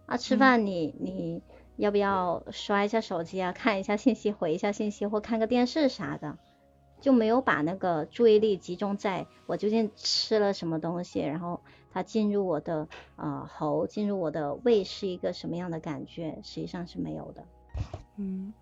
[0.06, 1.42] 啊，吃饭你你
[1.76, 6.38] 要不要刷一下手机啊，看一下信息，回一下信息，或看个电视啥的，
[7.00, 11.60] 就没有把那个注意力集中在我究竟吃了什么东西，然后。
[11.90, 12.86] 它进入我的
[13.16, 16.38] 呃喉，进入我的胃是一个什么样的感觉？
[16.44, 17.42] 实际上是没有的。
[18.18, 18.52] 嗯，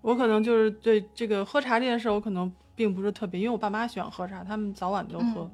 [0.00, 5.48] 我可能就是对这个喝茶这件事，我可能并不是特别，因为我爸妈喜欢喝茶，他们早晚都喝。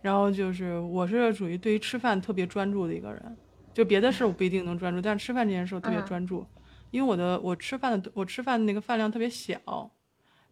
[0.00, 3.36] 然后就是我是属于对于吃饭特别专注的一个人，
[3.74, 6.46] 就别的事我不一定能专注，但是吃饭这件事我特别专注，
[6.92, 9.58] 因为我的我吃饭的我吃饭的那个饭量特别小。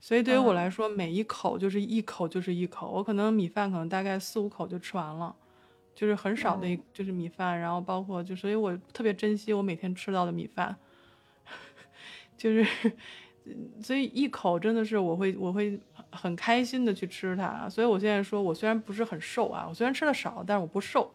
[0.03, 5.37] 所以对于我来说，每一口就是一口就是一口，我可能米饭可能大概四五口就吃完了，
[5.95, 10.75] 就是很少的，就是米饭，然后包括就，所以我特别珍惜我每天吃到的米饭，
[12.35, 12.67] 就是，
[13.83, 15.79] 所以一口真的是我会我会
[16.11, 17.69] 很开心的去吃它。
[17.69, 21.15] 所以我现在说我虽然不是很瘦啊，我虽然吃的少，但是我不瘦，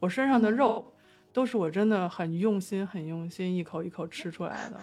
[0.00, 0.90] 我身上的肉
[1.34, 4.80] 都是我真的很用心很用心一口一口吃出来的。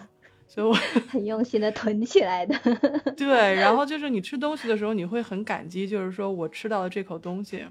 [0.50, 0.74] 所以我
[1.08, 2.58] 很用心的囤起来的。
[3.16, 7.64] 对，然后就是你吃东西的时候，你会很感激，就是说我吃到的这口东西，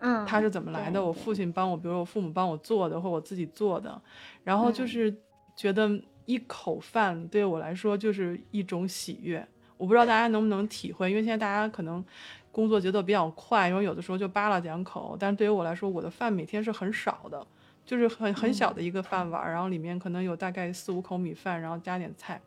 [0.00, 1.02] 嗯，它是怎么来的？
[1.02, 4.02] 我父亲帮我，比如我父母帮我做的，或我自己做的，
[4.42, 5.16] 然后就是
[5.54, 5.88] 觉得
[6.24, 9.46] 一口饭对我来说就是一种喜悦。
[9.76, 12.04] 我不知道大家能不能体会，因为现在大家可能
[12.50, 17.46] 工作节奏比较快，因为有的时候就扒拉两口，但是对于我来说，我的饭每天是很少的。
[17.84, 22.40] 就是很很小的一个饭碗，然后里面可能有大概四五口米饭，然后加点菜。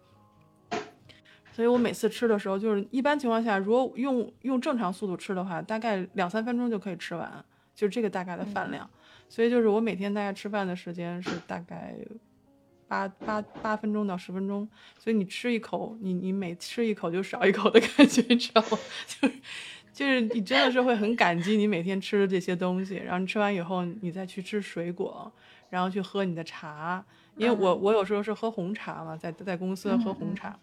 [1.52, 8.90] 所以我每次吃的时候，就是一般情况下，如果用用正常速度吃的话，大概两三分钟就可以吃完，就是这个大概的饭量。
[9.30, 11.96] 所以就是我每天大概吃饭的时间是大概
[12.88, 14.68] 八八八分钟到十分钟。
[14.98, 18.80] 所以你吃一口，你你每吃一口就少一口的感觉，你知道吗？
[19.06, 19.36] 就是。
[19.94, 25.32] 就是你真的是会很感激你每天吃的这些东西，然后你吃完以后，你再去吃水果，
[25.70, 27.06] 然后去喝你的茶。
[27.38, 30.60] 因为我我有时候是喝红茶嘛，在在公司喝红茶，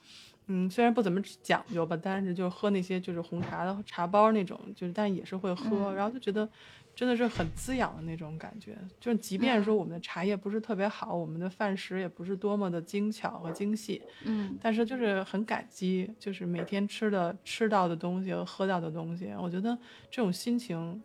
[0.49, 6.49] 嗯，虽然不怎么讲究吧，但是就喝那些就是红茶的茶包那种，就是但也是会喝，然后就觉得。
[6.95, 19.76] 真的是很滋养的那种感觉，就是即便说我们的茶叶不是特别好，我们的饭食也不是多么的精巧和精细，嗯，但是就是很感激，就是每天吃的吃到的东西和喝到的东西，我觉得
[20.11, 21.03] 这种心情，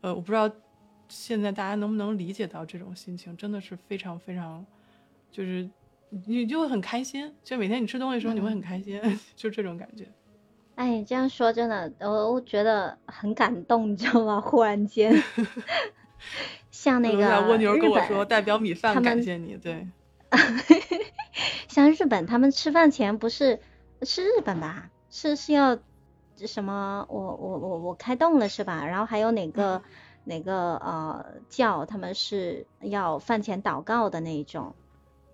[0.00, 0.48] 呃，我不知道
[1.08, 4.64] 现在大家能不能理解到这种心情，真的是非常非常，
[5.30, 5.68] 就是
[6.26, 9.00] 你就会很开心，就每天你吃东西的时候你会很开心，
[9.34, 10.06] 就这种感觉。
[10.82, 14.40] 哎，你这样说真的，我我觉得很感动，你知道吗？
[14.40, 15.22] 忽然间，
[16.72, 19.86] 像那个蜗牛跟我说，代表米饭感谢你，对。
[21.68, 23.60] 像日本，他们吃饭前不是
[24.02, 24.90] 是日本吧？
[25.08, 25.78] 是是要
[26.36, 27.06] 什么？
[27.08, 28.84] 我我我我开动了是吧？
[28.84, 29.82] 然后还有哪个
[30.24, 34.74] 哪个呃教，他们是要饭前祷告的那一种。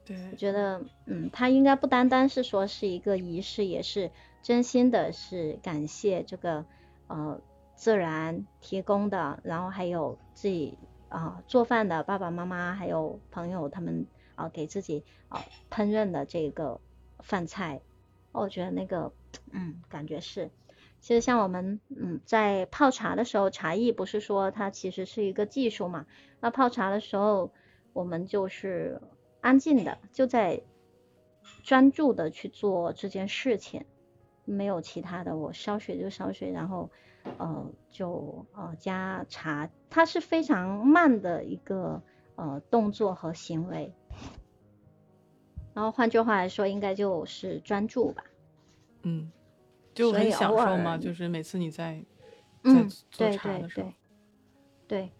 [0.05, 4.11] 对，我觉得嗯，他应该不单单是说是一个仪式，也是。
[4.43, 6.65] 真心的是感谢这个
[7.07, 7.41] 呃
[7.75, 10.79] 自然提供的，然后还有自己
[11.09, 16.81] 啊做饭的爸爸妈妈，还有朋友他们啊给自己啊烹饪的这个
[17.21, 17.81] 饭菜，
[18.33, 19.13] 我觉得那个
[19.51, 20.51] 嗯感觉是，
[21.01, 26.07] 其实像我们嗯在泡茶的时候，茶艺不是说它其实是一个技术嘛，
[26.41, 27.53] 那泡茶的时候
[27.93, 29.01] 我们就是
[29.41, 30.63] 安静的就在。
[31.63, 33.87] 专注的去做这件事情，
[34.49, 36.91] 没有其他的，我烧水就烧水，然后
[37.39, 42.03] 呃就呃加茶，它是非常慢的一个
[42.37, 43.93] 呃动作和行为。
[45.75, 48.25] 然后换句话来说，应该就是专注吧。
[49.03, 49.31] 嗯，
[49.95, 50.97] 就很享受嘛？
[50.99, 52.05] 就是每次你在
[52.65, 53.93] 嗯做茶的时候。
[54.89, 55.13] 对，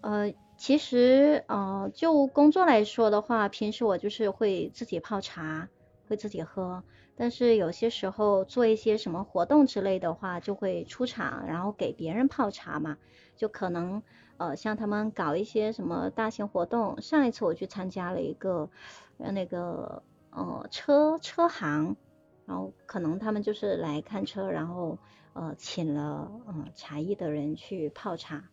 [0.00, 5.68] 呃，其实呃，就工作来说的话，平时我就是会自己泡茶，
[6.08, 6.82] 会自己喝。
[7.16, 12.96] 但是有些时候做一些什么活动之类的话，就会出场，然后给别人泡茶嘛。
[13.36, 14.02] 就可能
[14.36, 18.70] 呃，像他们搞一些什么大型活动，上一次我去参加了一个。
[19.18, 21.96] 那个呃车车行，
[22.44, 24.98] 然后可能他们就是来看车，然后
[25.32, 28.44] 呃请了呃茶艺的人去泡茶，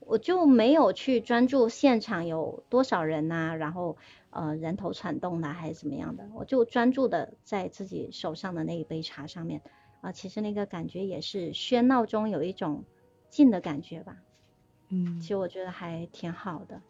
[0.00, 3.98] 我就没有去专注现场有多少人呐，然后
[4.36, 9.62] 呃人头攒动的还是怎么样的，我就专注的在自己手上的那一杯茶上面
[10.02, 12.84] 啊，其实那个感觉也是喧闹中有一种
[13.30, 14.16] 静的感觉吧，
[14.90, 16.82] 嗯，其实我觉得还挺好的。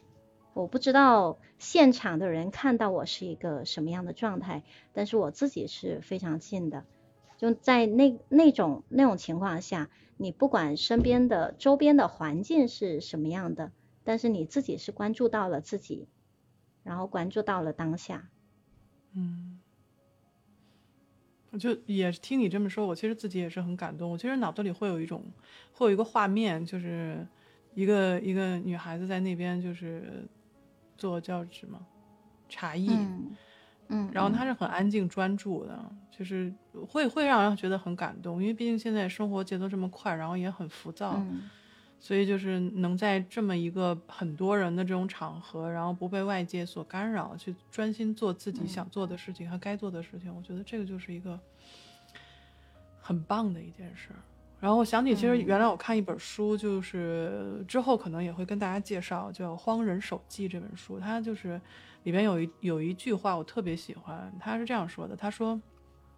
[0.55, 6.85] 我不知道现场的人看到我是一个什么样的状态，但是我自己是非常近的。
[7.37, 13.71] 就在那那种那种情况下，你不管身边的周边的环境是什么样的，
[14.03, 16.09] 但是你自己是关注到了自己，
[16.87, 18.31] 然后关注到了当下。
[19.13, 19.59] 嗯，
[21.51, 24.11] 我就也听你这么说，我其实自己也是很感动。
[24.11, 25.23] 我其实脑子里会有一种
[25.73, 27.27] 会有一个画面，就是
[27.75, 30.27] 一个一个女孩子在那边就是。
[30.99, 31.79] 做叫什么，
[32.49, 32.89] 茶艺，
[33.89, 35.79] 嗯，然后她是很安静专注的，
[36.11, 36.51] 就是
[36.89, 41.23] 会会让人觉得很感动，因为毕竟现在生活节奏这么快，然后也很浮躁，
[41.99, 51.39] 所以就是能在这么一个很多人的这种场合，然后不被外界所干扰，去专心做自己想做的事情和该做的事情，我觉得这个就是一个
[53.01, 54.11] 很棒的一件事。
[54.59, 60.99] 然后我想起，其实原来我看一本书，就是之后可能也会跟大家介绍，叫《荒人手记》这本书。
[60.99, 61.61] 它就是
[62.05, 65.61] 里边有一有一句话我特别喜欢，他是这样说的：“他说，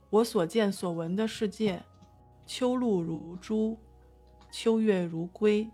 [0.08, 1.82] 我所见所闻的世界，
[2.46, 3.76] 秋露如珠，
[4.50, 5.68] 秋月如归，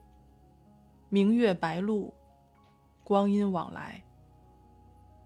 [1.09, 2.12] 明月白露，
[3.03, 4.03] 光阴往来。”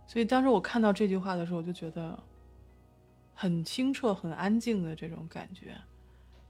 [0.06, 2.18] 所以当时我看到这句话的时候，我就觉得
[3.34, 5.76] 很清澈、很安静的这种感觉。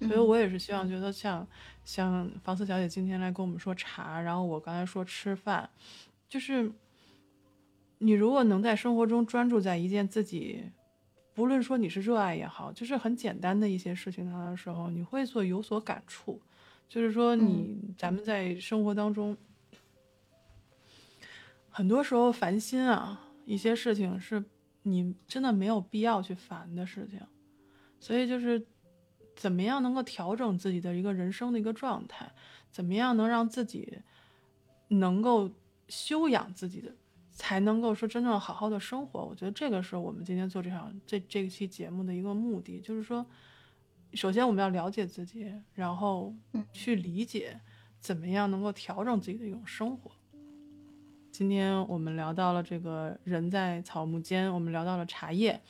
[0.01, 1.44] 所以我也是希望，觉得像
[1.84, 5.68] 像房思小姐今天来跟我们说茶，然后我刚才说吃饭，
[6.28, 6.70] 就是
[7.99, 10.70] 你如果能在生活中专注在一件自己，
[11.34, 16.40] 不论说你是热爱也好，就是很简单的一些事情上的时候，你会做有所感触。
[16.89, 19.36] 就是说，你咱们在生活当中，
[21.68, 24.45] 很多时候烦心啊，一些事情是
[24.82, 27.20] 你真的没有必要去烦的事情，
[28.01, 28.66] 所以就是。
[29.36, 32.28] 怎么样能够调整自己的一个人生的一个状态？
[32.72, 34.01] 怎么样能让自己
[34.89, 35.49] 能够
[35.86, 36.93] 修养自己的，
[37.30, 39.24] 才能够说真正好好的生活？
[39.24, 43.24] 我觉得这个是我们今天做这场这这期节目的一个目的，就是说，
[44.14, 46.34] 首先我们要了解自己，然后
[46.72, 47.61] 去理解
[48.00, 50.11] 怎么样能够调整自己的一种生活。
[51.30, 55.61] 今天我们聊到了这个人在草木间，我们聊到了茶叶。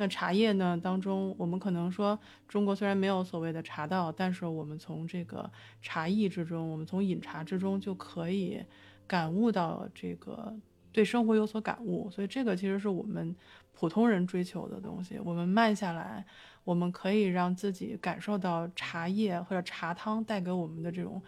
[0.00, 0.78] 那茶叶呢？
[0.80, 5.50] 当中，我们可能说，中国虽然没有所谓的茶道，但是我们从这个
[5.82, 8.62] 茶艺之中，我们从饮茶之中就可以
[9.08, 10.54] 感悟到这个
[10.92, 12.08] 对生活有所感悟。
[12.10, 13.34] 所以这个其实是我们
[13.72, 15.18] 普通人追求的东西。
[15.18, 16.24] 我们慢下来，
[16.68, 21.22] 我们可以让自己感受到茶叶或者茶汤带给我们的这种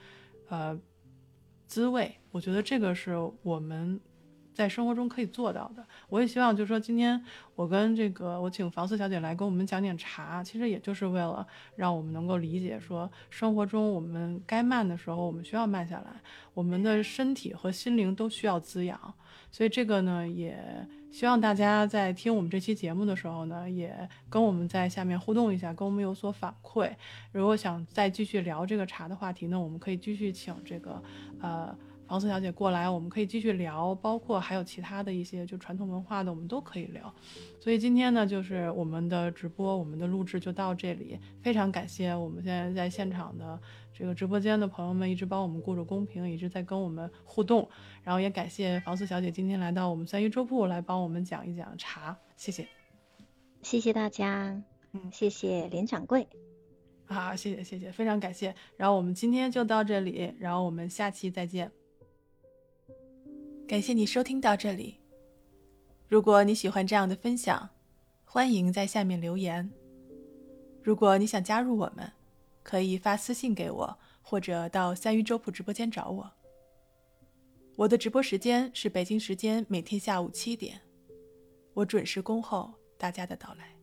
[0.48, 0.78] 呃
[1.66, 2.14] 滋味。
[2.30, 3.98] 我觉得这个是我们。
[4.52, 7.18] 在生活中可以做到的，我也希望就是说，今天
[7.54, 16.20] 我跟这个我请房四小姐来跟我们讲点茶，其实也就是为了让我们能够理解说，生活中我们该慢的时候，我们需要慢下来，
[16.52, 19.14] 我们的身体和心灵都需要滋养。
[19.50, 26.90] 所以这个呢，也希望大家在听我们这期节目的时候呢，也跟我们在下面互动一下，跟我们有所反馈。
[27.32, 31.02] 如果想再继续聊这个茶的话题呢，我们可以继续请这个
[31.40, 31.76] 呃。
[32.10, 37.14] 房思小姐过来，我们可以继续聊，包括还有其他的一些就传统文化的，我们都可以聊。
[37.60, 41.16] 所以今天呢，就是我们的直播，我们的录制就到这里。
[41.40, 43.56] 非常感谢我们现在在现场的
[44.00, 47.68] 这个直播间的朋友们，一直帮我们顾着公屏，一直在跟我们互动。
[48.02, 52.66] 然后也感谢房思小姐今天来到我们三一粥铺来帮我们讲一讲茶，谢谢，
[53.60, 54.58] 谢谢大家，
[54.92, 56.26] 嗯，谢谢连掌柜，
[57.04, 58.54] 好，谢谢谢谢，非常感谢。
[58.78, 61.70] 然后我们今天就到这里，然后我们下期再见。
[63.68, 64.96] 感谢你收听到这里。
[66.08, 67.68] 如果你喜欢这样的分享，
[68.24, 69.70] 欢迎在下面留言。
[70.82, 72.10] 如果你想加入我们，
[72.62, 76.30] 可以发私信给我，或者到三鱼粥铺直播间找我。
[77.76, 80.80] 我的直播时间是北京时间每天下午七点，
[81.72, 83.74] 我准时恭候大家的到来。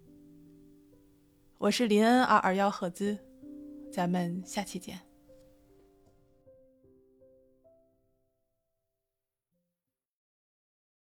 [1.58, 3.18] 我是林恩二二幺赫兹，
[3.92, 5.07] 咱们下期见。